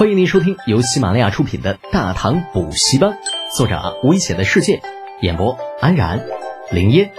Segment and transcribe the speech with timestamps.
[0.00, 3.10] 欢迎您收听由喜马拉雅出品的《大唐补习班》，
[3.54, 4.80] 作者危险的世界，
[5.20, 6.26] 演播安然、
[6.72, 7.12] 林烟、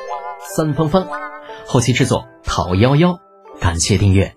[0.56, 1.08] 三芳芳，
[1.68, 3.20] 后期制作陶幺幺。
[3.60, 4.36] 感谢订阅。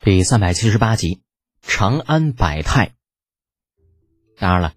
[0.00, 1.20] 第三百七十八集，
[1.62, 2.94] 长安百态。
[4.36, 4.72] 当然了，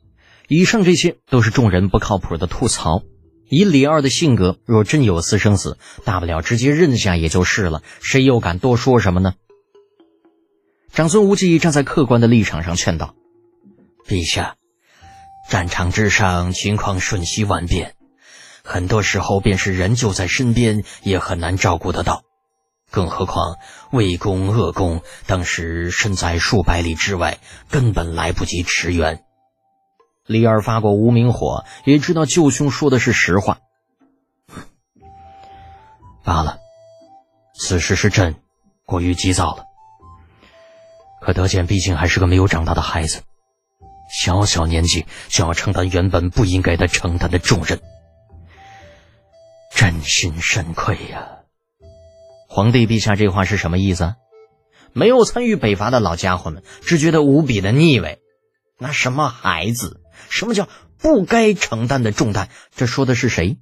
[0.47, 3.01] 以上这些都是众人不靠谱的吐槽。
[3.49, 9.33] 以李二的性格，若真有私生子，大不了直接认下也就是了，谁又敢多说什么呢？
[10.99, 13.15] 长孙无忌站在客观的立场上劝道
[14.05, 14.57] ：“陛下，
[15.47, 17.95] 战场之上情况瞬息万变，
[18.65, 22.23] 很多时候便是人就在身边也很难照顾得到。
[22.91, 23.55] 更何况
[23.93, 27.37] 魏公、鄂公当时身在数百里之外，
[27.69, 29.23] 根本来不及驰援。”
[30.27, 33.59] 李二发过无名火，也知道舅兄说的是实话。
[36.25, 36.57] 罢了，
[37.57, 38.35] 此事是朕
[38.83, 39.63] 过于急躁了。
[41.21, 43.21] 可德简毕竟还是个没有长大的孩子，
[44.11, 47.79] 小小年纪就要承担原本不应该他承担的重任，
[49.75, 51.27] 真心深愧呀。
[52.47, 54.15] 皇帝陛下这话是什么意思？
[54.93, 58.19] 没有参与北伐的老家伙们只觉得无比的腻味。
[58.79, 60.01] 那什么孩子？
[60.29, 62.49] 什么叫不该承担的重担？
[62.75, 63.59] 这说的是谁？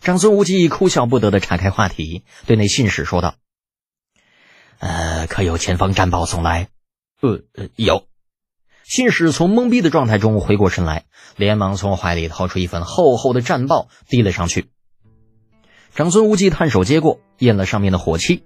[0.00, 3.34] 长孙无忌哭笑不得的岔开话题，对那信使说道
[4.78, 6.68] ：“呃，可有前方战报送来
[7.22, 8.06] ？”“呃呃，有。”
[8.84, 14.70] 信使从懵逼的状态中回过神来，连忙从怀里掏出一份厚厚的战报，递了上去。
[15.94, 18.44] 长孙无忌探手接过，咽了上面的火气。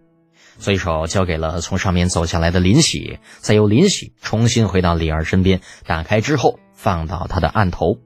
[0.58, 7.98] 随手交给了从上面走下来的林喜，再由林喜重新回到李二身边，打开之后放到他的案头。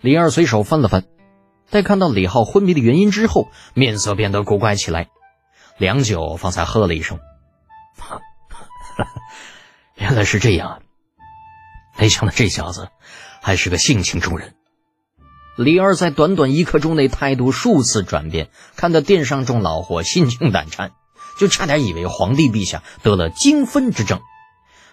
[0.00, 1.04] 李二随手翻了翻，
[1.66, 5.10] 在看到李浩昏迷的原因之后，面色变得古怪起来，
[5.78, 7.18] 良久方才喝了一声
[9.96, 10.78] ：“原来是这样啊！
[11.98, 12.88] 没想到这小子
[13.42, 14.54] 还是个性情中人。”
[15.56, 20.92] 李二在短短一刻钟内态度数次转变，看得殿上众老伙心惊胆颤。
[21.38, 24.20] 就差点以为皇帝陛下得了惊分之症，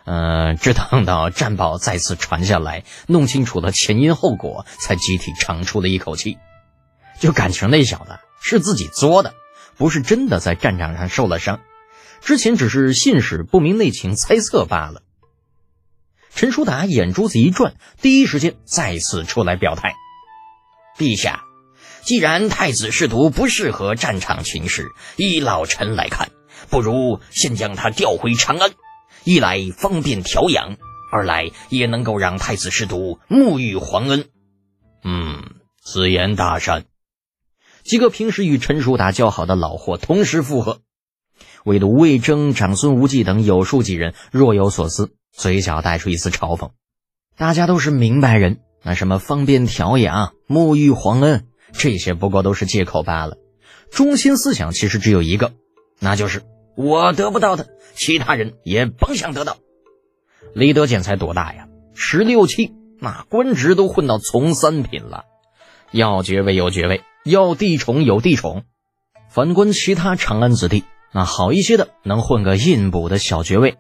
[0.05, 6.37] 呃，直等到战报再次传下来，弄清楚了前因后果，才集体长出了一口气。
[7.19, 9.33] 就感情那小子是自己作的，
[9.79, 11.61] 不是真的在战场上受了伤，
[12.21, 15.01] 之前只是信使不明内情，猜测罢了。
[16.35, 19.95] 陈叔达眼珠子一转，第一时间再次出来表态
[20.99, 21.45] ：“陛下。”
[22.03, 26.29] 既然太子侍读不适合战场情势，依老臣来看，
[26.69, 28.71] 不如先将他调回长安，
[29.23, 30.75] 一来方便调养，
[31.11, 34.25] 二来也能够让太子侍读沐浴皇恩。
[35.03, 35.43] 嗯，
[35.81, 36.85] 此言大善。
[37.83, 40.81] 几个平时与陈叔达交好的老货同时附和，
[41.65, 46.71] 唯独魏征、长孙无忌等有数几人若有所思，嘴角带出一丝嘲讽。
[47.37, 51.45] 大家都是明白人，那什么方便调养、沐浴皇恩。
[51.71, 53.37] 这些不过都是借口罢了，
[53.91, 55.53] 中心思想其实只有一个，
[55.99, 56.41] 那就是
[56.75, 59.57] 我得不到的，其他人也甭想得到。
[60.55, 61.67] 李德简才多大呀？
[61.93, 65.25] 十六七，那官职都混到从三品了，
[65.91, 68.63] 要爵位有爵位，要地宠有地宠。
[69.29, 73.77] 反观其他长安子弟，那好一些的能混个印补的小爵位，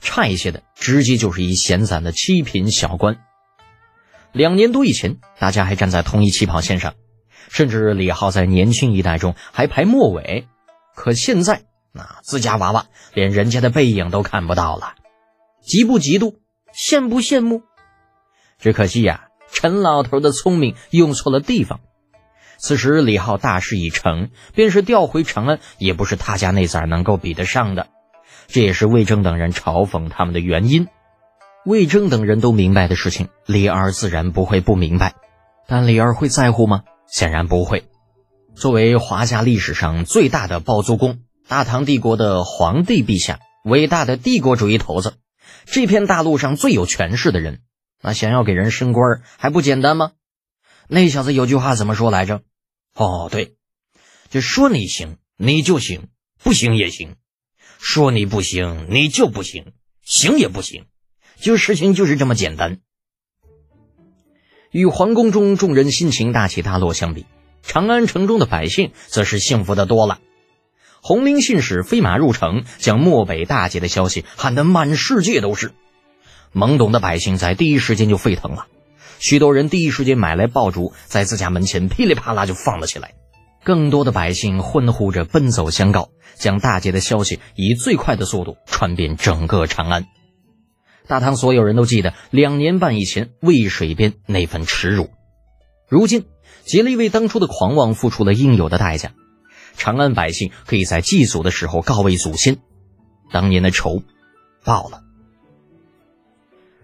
[0.00, 3.18] 差一些的直接就是一闲散的七品小官。
[4.32, 6.94] 两年多以前，大家还站在同一起跑线上。
[7.48, 10.46] 甚至李浩在年轻一代中还排末尾，
[10.94, 14.94] 可现在那自家娃娃连人家的背影都看不到了，
[15.64, 16.36] 嫉不嫉妒，
[16.72, 17.62] 羡不羡慕？
[18.58, 21.80] 只可惜呀，陈老头的聪明用错了地方。
[22.60, 27.88] 此时李浩大势已成，便是调回长安，也不是他家那崽能够比得上的。
[28.48, 30.86] 这也是魏征等人嘲讽他们的原因。
[31.64, 35.14] 魏征等人都明白的事情，李二自然不会不明白，
[35.66, 36.82] 但李二会在乎吗？
[37.06, 37.84] 显然不会。
[38.54, 45.14] 作为华夏历史上最大的包租公，大唐帝国的皇帝陛下，伟大的帝国主义头子，
[45.64, 47.60] 这片大陆上最有权势的人，
[48.02, 50.12] 那想要给人升官还不简单吗？
[50.88, 52.42] 那小子有句话怎么说来着？
[52.94, 53.54] 哦，对，
[54.28, 56.08] 就说你行你就行，
[56.42, 57.14] 不行也行；
[57.78, 59.72] 说你不行你就不行，
[60.02, 60.86] 行也不行。
[61.40, 62.80] 就事情就是这么简单。
[64.70, 67.24] 与皇宫中众人心情大起大落相比，
[67.62, 70.20] 长安城中的百姓则是幸福的多了。
[71.02, 75.72] 红绫信使飞马入城，将漠北大捷的消息喊得满世界都是。
[76.52, 78.66] 懵懂的百姓在第一时间就沸腾了，
[79.20, 83.12] 许多人第一时间买来爆竹，在自家门前噼里啪啦就放了起来。
[83.62, 90.06] 更多的百姓欢呼着奔走相告，将大捷的消息以最快的速度传遍整个长安。
[91.06, 95.10] 大唐所有人都记得两年半以前渭水边那份耻辱，
[95.86, 96.24] 如今
[96.64, 99.12] 竭力为当初的狂妄付出了应有的代价。
[99.76, 102.56] 长安百姓可以在祭祖的时候告慰祖先，
[103.30, 104.02] 当年的仇
[104.64, 105.02] 报了。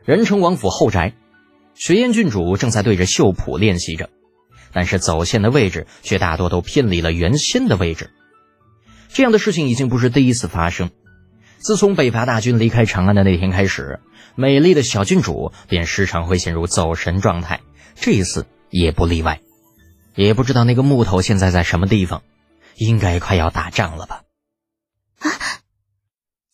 [0.04, 1.14] 仁成王府后宅，
[1.76, 4.10] 雪燕郡主正在对着绣谱练习着。
[4.72, 8.10] 但是走线的位置却大多都偏离了原先的位置，
[9.08, 10.90] 这样的事情已经不是第一次发生。
[11.58, 14.00] 自从北伐大军离开长安的那天开始，
[14.34, 17.60] 美丽的小郡主便时常会陷入走神状态，
[17.94, 19.40] 这一次也不例外。
[20.14, 22.22] 也不知道那个木头现在在什么地方，
[22.76, 24.24] 应该快要打仗了吧？
[25.20, 25.30] 啊！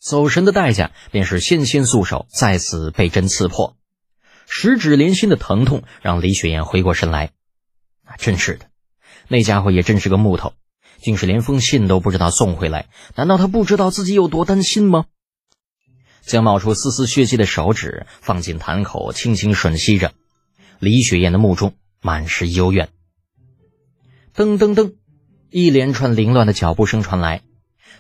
[0.01, 3.77] 走神的代价便是纤纤素手再次被针刺破，
[4.49, 7.31] 十指连心的疼痛让李雪燕回过神来。
[8.19, 8.67] 真是的，
[9.29, 10.53] 那家伙也真是个木头，
[11.00, 12.89] 竟是连封信都不知道送回来。
[13.15, 15.06] 难道他不知道自己有多担心吗？
[16.21, 20.12] 将冒出丝丝血迹的手指放进坛口，轻轻吮吸着。
[20.79, 22.91] 李雪燕的目中满是幽怨。
[24.35, 24.94] 噔噔噔，
[25.50, 27.43] 一连串凌乱的脚步声传来，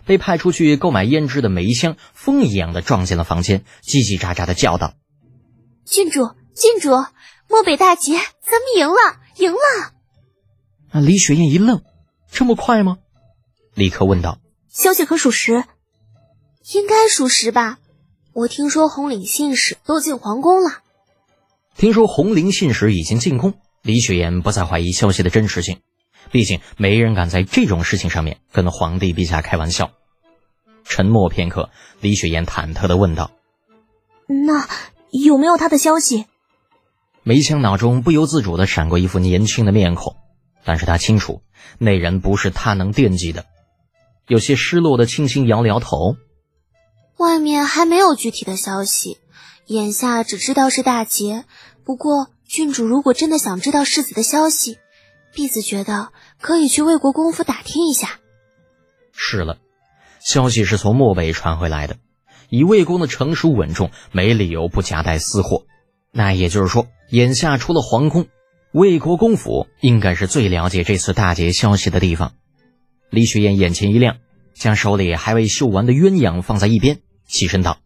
[0.04, 4.94] 被派出去购买胭脂的梅香风一样的撞进了房间，叽叽喳喳的叫道
[5.84, 6.90] ：“郡主，郡主，
[7.48, 9.58] 漠北大捷，咱们赢了，赢了！”
[10.92, 11.00] 啊！
[11.00, 11.82] 李雪燕一愣，
[12.30, 12.98] 这么快吗？
[13.74, 14.38] 立刻问道
[14.68, 15.64] ：“消息可属实？
[16.74, 17.78] 应该属实吧？
[18.34, 20.80] 我听说红领信使都进皇宫了。
[21.76, 25.80] 听说红绫信使已经进宫，李雪燕不再怀疑消息的真实性。
[26.30, 29.90] 毕竟没人敢在这种事情上面跟皇帝陛下开玩笑。
[30.84, 31.70] 沉默片刻，
[32.00, 33.32] 李雪燕忐忑的问道
[34.26, 34.68] ：“那
[35.20, 36.26] 有没有他的消息？”
[37.22, 40.16] 梅香脑中不由自主的闪过一副年轻的面孔。
[40.64, 41.42] 但是他清楚，
[41.78, 43.46] 那人不是他能惦记的，
[44.28, 46.14] 有些失落的轻轻摇了摇头。
[47.16, 49.18] 外面还没有具体的消息，
[49.66, 51.46] 眼下只知道是大捷。
[51.82, 54.78] 不过郡主如果真的想知道世子的消息，
[55.34, 58.20] 婢子觉得可以去魏国公府打听一下。
[59.12, 59.58] 是了，
[60.20, 61.96] 消息是从漠北传回来的，
[62.52, 65.64] 以魏公的成熟稳重，没理由不夹带私货。
[66.10, 68.26] 那也就是说，眼下除了皇宫。
[68.72, 72.34] 魏国公府应该是最了解这次大捷消息的地方。
[73.08, 74.18] 李雪燕眼前一亮，
[74.52, 77.78] 将手里还未绣完的鸳鸯放在一边，起身道：“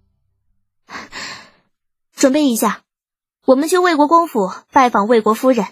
[2.13, 2.83] 准备一下，
[3.45, 5.65] 我们去魏国公府拜访魏国夫人。”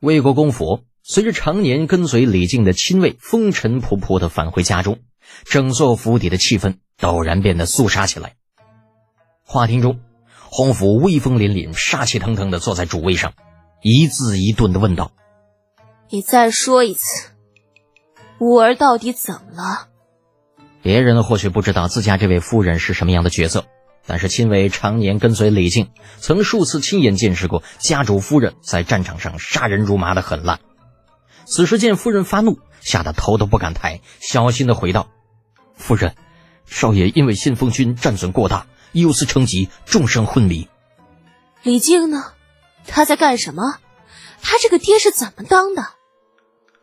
[0.00, 4.98] 魏国公府随着常年跟随李靖的亲卫风尘仆仆的返回家中，
[5.46, 8.34] 整座府邸的气氛陡然变得肃杀起来。
[9.44, 10.00] 花厅中，
[10.50, 13.32] 洪福威风凛凛、杀气腾腾的坐在主位上。
[13.82, 15.12] 一字一顿的问道
[16.10, 17.30] ：“你再说一次，
[18.40, 19.88] 五儿到底怎么了？”
[20.82, 23.66] 别人或许不知道自家这位夫人是什么样的角色，
[24.06, 30.58] 但是亲为常年跟随李靖，曾数次亲眼见识过家主夫人在战场上杀人如麻的狠辣。
[31.44, 35.08] 此时见夫人发怒，吓得头都不敢抬，小心的回道
[35.76, 36.14] ：“夫人，
[36.66, 40.68] 少爷因为先锋军战损过大，忧思成疾，重伤昏迷。”
[41.62, 42.32] 李靖呢？
[42.86, 43.78] 他在干什么？
[44.42, 45.84] 他这个爹是怎么当的？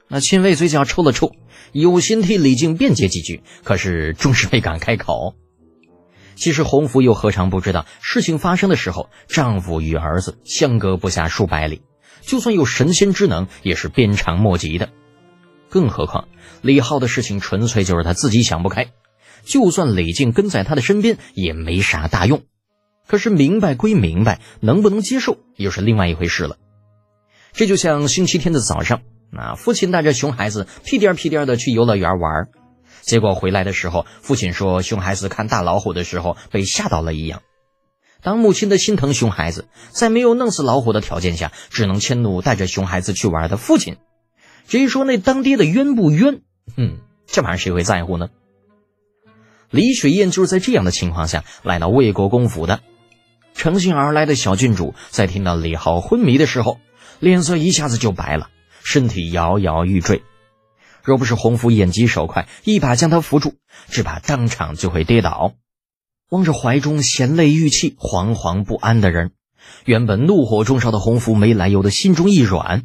[0.09, 1.33] 那亲卫嘴角抽了抽，
[1.71, 5.35] 有心替李靖辩解几句，可是终是没敢开口。
[6.35, 11.83] 其实洪福又何尝不知道，事情发生的时候，丈夫与儿子相隔不下数百里，
[12.21, 14.89] 就算有神仙之能，也是鞭长莫及的。
[15.69, 16.27] 更何况
[16.61, 18.91] 李浩的事情纯粹就是他自己想不开，
[19.43, 22.43] 就算李靖跟在他的身边，也没啥大用。
[23.07, 26.57] 可是明白归明白，能不能接受又是另外一回事了。
[27.51, 32.47] 这就像星期天的早上，那父亲带着熊孩子屁颠屁颠的去游乐园玩，
[33.01, 37.41] 结果回来的时候，父亲说熊孩子看大老虎的时候被吓到了一样。
[38.21, 43.97] 当母亲的心疼熊孩子，在没有弄死老虎的条件下，只能迁怒带着熊孩子去玩的父亲。
[44.65, 46.41] 至于说那当爹的冤不冤，
[46.77, 48.29] 嗯，这玩意儿谁会在乎呢？
[49.73, 52.81] 李雪燕就是在这样的情况下来到魏国公府的。
[53.55, 56.79] 乘兴而来的小郡主在听到李浩昏迷的时候，
[57.19, 58.51] 脸色一下子就白了，
[58.83, 60.21] 身体摇摇欲坠。
[61.01, 63.55] 若不是洪福眼疾手快，一把将他扶住，
[63.89, 65.55] 只怕当场就会跌倒。
[66.29, 69.31] 望着怀中衔泪欲泣、惶惶不安的人，
[69.85, 72.83] 原本怒火中烧的洪福没来由的心中一软。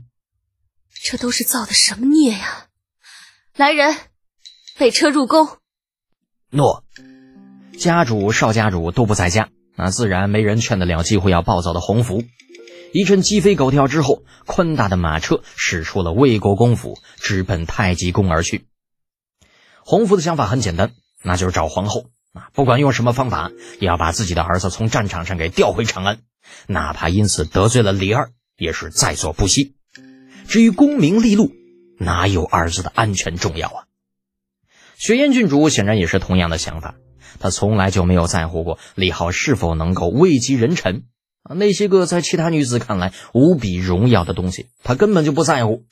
[1.02, 2.68] 这都是造的什么孽呀！
[3.56, 3.94] 来人，
[4.78, 5.58] 备车入宫。
[6.50, 6.84] 诺。
[7.78, 9.48] 家主、少家主都不在家。
[9.80, 12.24] 那自然没人劝得了几乎要暴走的洪福，
[12.92, 18.66] 一阵鸡飞狗跳之后，宽大的马车驶出了魏国公府，直奔太极宫而去。
[19.84, 20.90] 洪福的想法很简单，
[21.22, 26.18] 那就是找皇后啊，不管用什么方法，也要把自己的儿子从战场上给调回长安，
[26.66, 29.76] 哪怕因此得罪了李二，也是在所不惜。
[30.48, 31.52] 至于功名利禄，
[31.98, 33.84] 哪有儿子的安全重要啊？
[34.98, 36.96] 雪燕郡主显然也是同样的想法，
[37.38, 41.04] 她从来就没有在乎过李浩是否能够位极人臣
[41.44, 41.54] 啊。
[41.54, 45.84] 那些个在其他女子看来无比荣耀的东西，她根本就不在乎。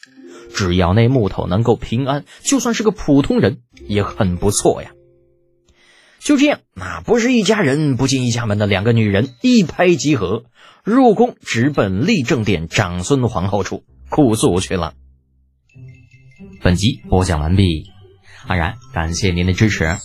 [0.52, 4.90] 只要那木头能够平安，就算是个普通人也很不错呀。
[6.18, 10.46] 就这样，那不是一家人不进一家门的两个女人一拍即合，
[10.82, 14.94] 入宫直奔立正殿长孙皇后处哭诉去了。
[16.60, 17.90] 本集播讲完毕，
[18.46, 19.96] 安然感谢您的支持。